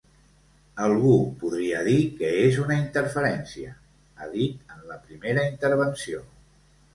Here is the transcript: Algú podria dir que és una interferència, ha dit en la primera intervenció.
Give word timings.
Algú 0.85 1.17
podria 1.43 1.81
dir 1.87 1.97
que 2.21 2.31
és 2.45 2.57
una 2.63 2.77
interferència, 2.85 3.75
ha 4.25 4.31
dit 4.33 4.75
en 4.77 4.81
la 4.95 4.99
primera 5.05 5.47
intervenció. 5.53 6.25